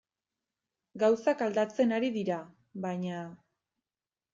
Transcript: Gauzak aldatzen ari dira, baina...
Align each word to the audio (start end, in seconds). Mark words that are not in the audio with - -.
Gauzak 1.03 1.45
aldatzen 1.49 1.95
ari 2.01 2.13
dira, 2.19 2.43
baina... 2.89 3.25